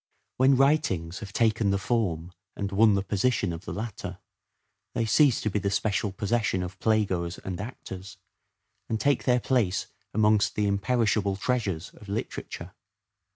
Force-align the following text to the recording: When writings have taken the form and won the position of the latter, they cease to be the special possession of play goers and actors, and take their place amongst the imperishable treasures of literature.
When 0.37 0.55
writings 0.57 1.19
have 1.19 1.31
taken 1.31 1.69
the 1.69 1.77
form 1.77 2.31
and 2.55 2.71
won 2.71 2.95
the 2.95 3.03
position 3.03 3.53
of 3.53 3.65
the 3.65 3.71
latter, 3.71 4.17
they 4.95 5.05
cease 5.05 5.39
to 5.41 5.49
be 5.51 5.59
the 5.59 5.69
special 5.69 6.11
possession 6.11 6.63
of 6.63 6.79
play 6.79 7.05
goers 7.05 7.37
and 7.37 7.61
actors, 7.61 8.17
and 8.89 8.99
take 8.99 9.25
their 9.25 9.39
place 9.39 9.85
amongst 10.11 10.55
the 10.55 10.65
imperishable 10.65 11.35
treasures 11.35 11.91
of 11.93 12.09
literature. 12.09 12.73